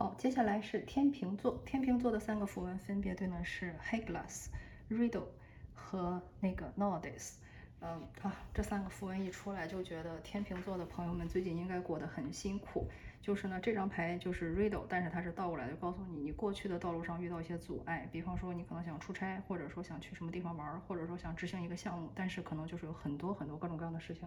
[0.00, 1.62] 好，接下来是天平座。
[1.66, 4.46] 天平座的三个符文分别对应的是 Heglas、
[4.88, 5.26] Riddle
[5.74, 7.34] 和那个 Nowadays。
[7.82, 12.88] 嗯啊，这三个符文一出来，就觉得天平座的朋友们最近应该过得很辛苦。
[13.20, 18.08] 就是呢，这张牌就是 Riddle，但是它是倒过来的告诉你，你过去的道路上遇到一些阻碍。
[18.10, 24.26] 比方说，你可能想出差，或者说想去什么地方玩，或者说想执行一个项目，但是可能就是有很多很多各种各样的事情。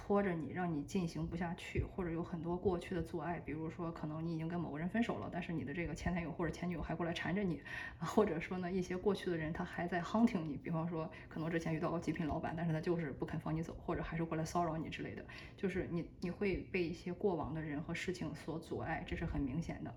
[0.00, 7.60] 拖着你，让你进行不下去，或者有很多过去的阻碍，比如说可能你已经跟某个人分手了，但是你的这个前男友或者前女友还过来缠着你，
[7.98, 15.24] 或者说呢一些过去的人他还在 hunting 你，比方说可能之前遇到过极品老板，但是他就是不肯放你走，或者还是过来骚扰你之类的，
[15.56, 19.92] 就是你你会被一些过往的人和事情所阻碍，这是很明显的。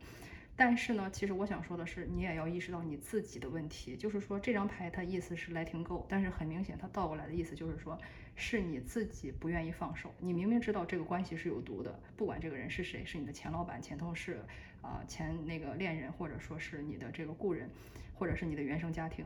[0.53, 3.95] 但是呢，其实我想说的是，你也要意识到你自己的问题。
[3.95, 7.97] 就是说，这张牌它意思是 letting go，但是很明显，它倒过来的意思就是说，
[8.35, 10.13] 是你自己不愿意放手。
[10.19, 14.39] 你明明知道这个关系是有毒的，不管这个人是谁，是你的前老板、前同事
[14.81, 17.69] 啊、前那个恋人，或者说是你的这个故人，
[18.13, 19.25] 或者是你的原生家庭。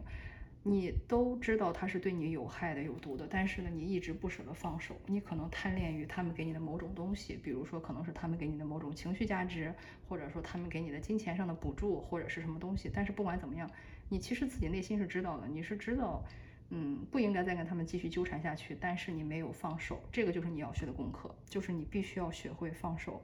[0.68, 5.00] 你都知道他是对你有害的、有毒的，但是呢，你一直不舍得放手。
[5.06, 9.72] 你可能贪恋于他们给你的某种东西，比如说可能是他们给你的某种情绪价值，
[10.10, 12.90] 或者说他们给你的金钱上的补助，或者是什么东西。
[12.92, 13.70] 但是不管怎么样，
[14.10, 16.24] 你其实自己内心是知道的，你是知道，
[16.70, 18.78] 嗯，不应该再跟他们继续纠缠下去。
[18.80, 23.22] 但是你没有放手，这个就是你要学的功课，就是你必须要学会放手。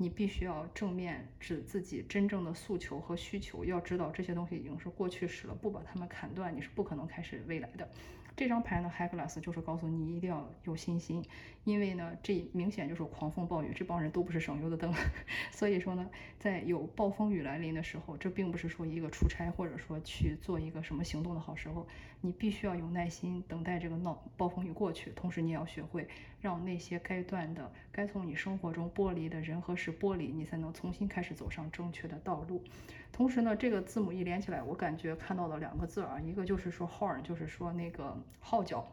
[0.00, 7.90] 你必须要正面指自己真正的诉求和需求，要知道这些东西已经是过去式了，不把他们砍断，你是不可能开始未来的。
[8.38, 11.24] 这张牌呢 h e g l a s s 就是告诉你一定要有信心，
[11.64, 14.94] 因为呢，这明显就是狂风暴雨，这帮人都不是省油的灯。
[15.50, 16.08] 所以说呢，
[16.38, 21.84] 在有暴风雨来临的时候，这并不是说一个出差或者说去做一个什么行动的好时候，
[22.20, 26.06] 你必须要有耐心等待这个闹暴风雨过去，同时你也要学会
[26.40, 32.62] 让那些该断的、该从你生活中剥离的人和事剥离，你才能重新开始走上正确的道路。
[33.10, 38.86] 同时呢，这个字母一连起来，我感觉看到了两个字啊，一个就是说 horn，就是说那个号角，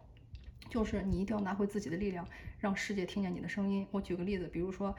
[0.69, 2.27] 就是你一定要拿回自己的力量，
[2.59, 3.85] 让世界听见你的声音。
[3.91, 4.95] 我举个例子，比如说，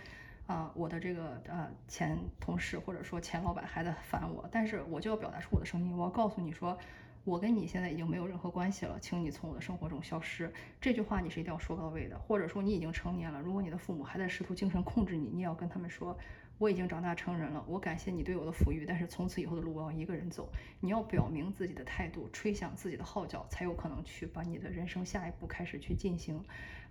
[0.46, 6.78] 啊，我的这个呃前同事或者说前老板还在烦我，但是我就要表达出我的声音，我要告诉你说，
[7.26, 10.52] 我跟你现在已经没有任何关系了，请你从我的生活中消失。
[10.80, 16.16] 这句话你是一定要说到位的，或者说你已经成年了，如果你的父母还在试图精神控制你，你也要跟他们说。
[16.58, 20.50] 我已经长大成人了，我感谢你对我的抚育，但是从此以后的路我要一个人走。
[20.80, 26.42] 你要表明自己的态度，吹响自己的号角，才有可能去把你的人生下一步开始去进行。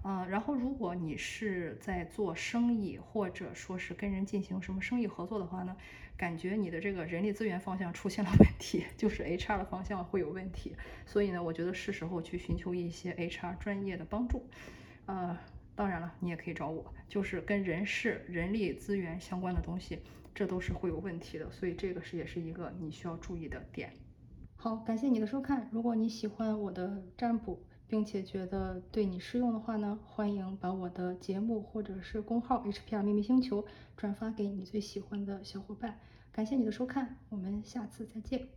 [0.04, 5.76] 啊，然后如果你是在做生意，或者说是跟人进行什么生意合作的话呢，
[6.16, 10.76] 感觉你的这个人力资源方向出现了问题， 就是 HR 的方向会有问题。
[11.08, 14.46] 所以呢，我觉得是时候去寻求一些 HR 专业的帮助。
[15.08, 15.36] 呃。
[15.76, 20.00] 当然了，你也可以找我，就是跟人事、人力资源相关的东西，
[20.34, 23.92] 这都是会有问题的，所以这个是也是一个你需要注意的点。
[24.56, 25.70] 好，感谢你的收看。
[25.72, 33.66] 如果你喜欢我的占卜，并且觉得对你适用的话呢，欢迎把我的节目或者是公号 HPR 秘密星球
[33.98, 36.00] 转发给你最喜欢的小伙伴。
[36.32, 38.48] 感谢你的收看，我们下次再见。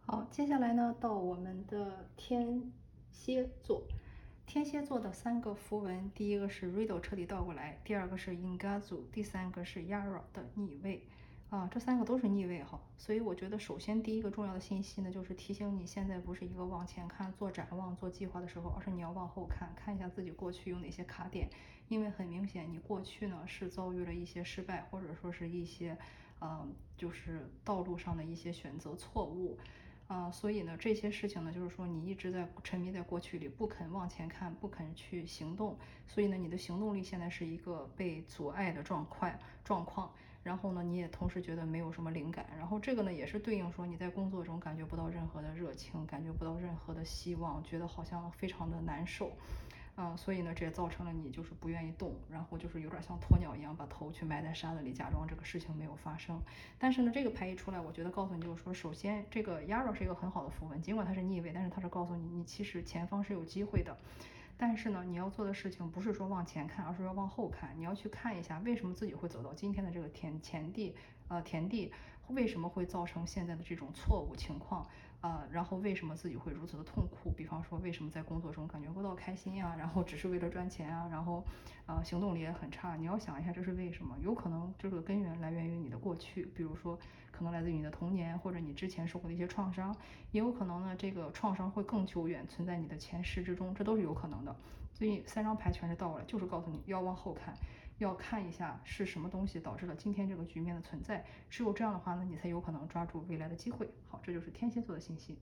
[0.00, 2.72] 好，接下来呢，到我们的天
[3.10, 3.82] 蝎座。
[4.50, 11.04] 天蝎座的三个符文，第一个是 Riddle 彻底倒过来，第二个是 Ingazu，第三个是 Yara 的逆位，
[11.50, 21.48] 啊，这三个都是逆位哈，所以我觉得首先第一个重要的信息呢，就是提醒你现在不是一个往前看、做展望、做计划的时候，而是你要往后看看一下自己过去有哪些卡点，
[21.86, 25.96] 因为很明显你过去呢是遭遇了一些失败，或者说是一些，
[26.40, 29.56] 嗯，就是道路上的一些选择错误。
[30.10, 35.78] 啊，所以呢，这些事情呢，就是说你一直在沉迷在过去里，不肯往前看，不肯去行动，
[36.08, 39.32] 所以呢，你的行动力现在是一个被阻碍的状况
[39.62, 40.10] 状况。
[40.42, 42.44] 然后呢，你也同时觉得没有什么灵感。
[42.58, 49.30] 然后这个呢，也是对应说你在工作中感觉不到任何的热情，感觉不到任何的希望，觉得好像非常的难受。
[50.02, 56.40] 嗯，所以呢，这也造成了你就是不愿意动，然后就是有点像鸵鸟一样把头去埋在沙子里，假装这个事情没有发生。
[56.78, 63.94] 但是呢，这个牌一出来，我觉得告诉你就是说，首先这个 Yara 是一个很好的符文，尽管它是逆位，但是它是告诉你，你其实前方是有机会的。
[64.56, 70.94] 但是呢，你要做的事情不是说往前看，而是要往后看，你要去看一下为什么自己会走到今天的这个田田地，
[71.28, 71.92] 呃，田地
[72.28, 74.86] 为什么会造成现在的这种错误情况。
[75.20, 77.30] 啊，然后为什么自己会如此的痛苦？
[77.30, 79.74] 比方说，为什么在工作中感觉不到开心呀？
[79.78, 81.06] 然后只是为了赚钱啊？
[81.10, 81.44] 然后，
[81.84, 82.96] 呃，行动力也很差。
[82.96, 84.16] 你要想一下，这是为什么？
[84.22, 86.98] 有可能这个根源来源于你的过去，比如说，
[87.30, 89.94] 可能来自于你的童年，或者你之前受过的一些创伤。
[90.32, 94.56] 也有可能呢，这个创伤会更久远，存在你的前世之中，这都是有可能的。
[94.94, 97.54] 所以三张牌全是倒过来，就是告诉你要往后看，
[98.04, 101.24] 要看一下是什么东西导致了今天这个局面的存在。
[101.48, 103.92] 只有这样的话呢，你才有可能抓住未来的机会。
[104.08, 105.38] 好，这就是天蝎座的信息。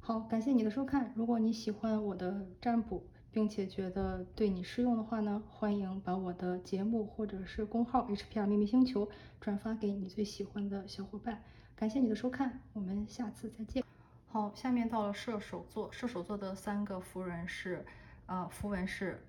[0.00, 1.12] 好，感谢你的收看。
[1.14, 9.08] 如果你喜欢我的占卜，并且觉得对你适用的话呢，欢迎把我的节目或者是公号 HPR 秘密星球
[9.40, 11.42] 转发给你最喜欢的小伙伴。
[11.76, 13.84] 感谢你的收看，我们下次再见。
[14.26, 17.84] 好，下面到了射手座，射手座的三个符人是，
[18.26, 19.22] 呃，符文是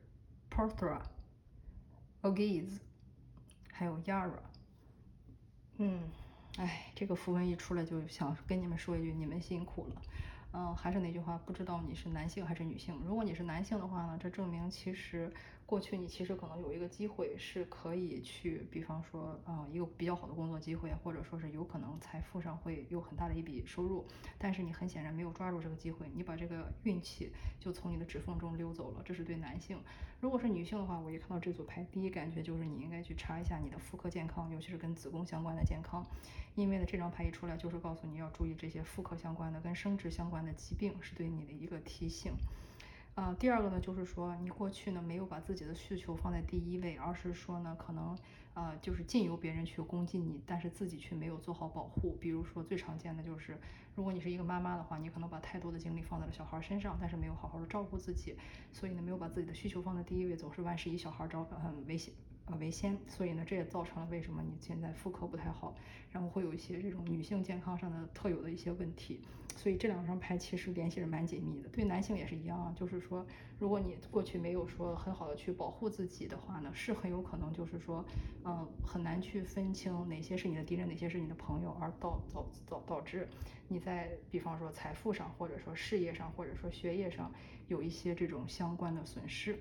[0.50, 1.02] Porthra、
[2.22, 2.80] Ogiz，
[3.72, 4.32] 还有 Yara。
[5.78, 6.04] 嗯，
[6.58, 10.02] 哎，这个符文一出来就想跟你们说一句，你们辛苦了。
[10.54, 12.96] 嗯，还是那句话，不知道你是男性还是女性。
[13.06, 15.34] 如果你是男性的话呢，这证明其实
[15.72, 24.06] 过去你其实可能有一个机会是可以去，比方说啊，一个比较好的工作机会，或者说是有可能财富上会有很大的一笔收入，
[24.38, 29.02] 但是你很显然没有抓住这个机会，你把这个运气就从你的指缝中溜走了。
[29.06, 29.80] 这是对男性。
[30.20, 36.06] 如果是女性的话，我一看到这组牌，第一感觉就是你应该去查一下你的妇科健康，尤其是跟子宫相关的健康，
[36.56, 40.44] 因为呢这张牌一出来就是告诉你要注意这些妇科相关的、跟生殖相关。
[40.46, 42.34] 的疾病是对你的一个提醒，
[43.14, 48.18] 啊，第二个呢，就是说你过去呢没有把自己的需求放在第一位，而是说呢，可能
[48.54, 52.18] 呃就是尽由别人去攻击你，但是自己却没有做好保护。
[52.22, 53.60] 比如说最常见的就是，
[53.96, 58.34] 如果你是一个妈妈的话，你可能把太多的精力放在了小孩身上，但是没有好好的照顾自己，
[58.72, 62.14] 所以呢没有把自己的需求放在第一位，总是万事以小孩着很危险。
[62.60, 65.76] 为先，所以呢，这也造成了为什么你现在妇科不太好，
[66.12, 69.22] 然后会有一些这种女性健康上的特有的一些问题。
[69.58, 71.68] 所以这两张牌其实联系是蛮紧密的。
[71.70, 73.24] 对男性也是一样啊，就是说，
[73.60, 78.04] 如果你过去没有说很好的去保护自己的话呢，是很有可能就是说，
[78.46, 83.28] 嗯，很难去分清哪些是你的敌人，哪些是你的朋友，而导导导导致
[83.68, 87.30] 你在比方说财富上，或者说事业上，或者说学业上
[87.68, 89.60] 有一些这种相关的损失。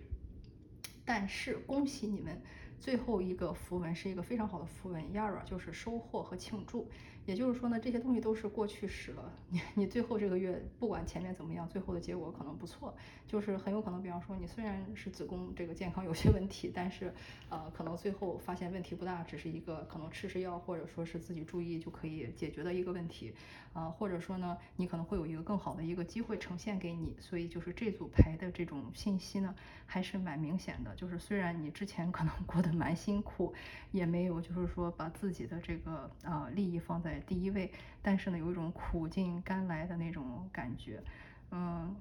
[1.05, 2.41] 但是恭喜你们。
[2.81, 6.89] 最后一个符文是一个非常好的符文，Yara 就是收获和庆祝。
[7.31, 9.33] 也就是说呢，这些东西都是过去时了。
[9.51, 12.93] 你你最后这个月不管前面怎么样，最后的结果可能不错。
[13.25, 17.15] 就是很有可能，比方说你虽然是子宫这个健康有些问题，但是
[17.49, 23.33] 呃可能最后发现问题不大，只是一个可能吃吃药或者说是自己注意就可以解决的一个问题。
[23.73, 27.15] 啊，或者说呢，你可能会有一个更好的一个机会呈现给你。
[27.21, 29.55] 所以就是这组牌的这种信息呢，
[29.87, 30.93] 还是蛮明显的。
[30.97, 33.55] 就是虽然你之前可能过得蛮辛苦，
[33.93, 37.71] 也没有就是说把自己的这个啊利益放在第一位，
[38.03, 41.03] 但是呢，有一种苦尽甘来的那种感觉。
[41.51, 41.95] 嗯，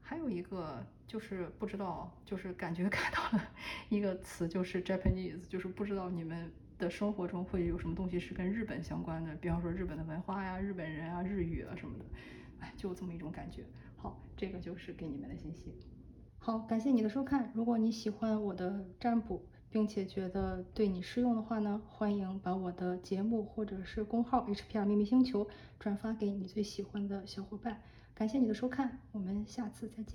[0.00, 3.44] 还有一个就是不知道，就是感觉 看到了
[3.88, 12.04] 一个词，就是 Japanese，就是不知道你们的生活中会有什么东西是跟日本相关的，比方说日本的文化呀、日本人啊、日语啊什么的。
[12.60, 13.64] 哎，就这么一种感觉。
[13.96, 15.74] 好，这个就是给你们的信息。
[16.38, 17.50] 好，感谢你的收看。
[17.54, 25.48] 如果你喜欢我的占卜，并且觉得对你适用的话呢，欢迎把我的节目或者是公号 HPR 秘密星球
[25.80, 27.80] 转发给你最喜欢的小伙伴。
[28.14, 30.10] 感谢你的收看，我们下次再见。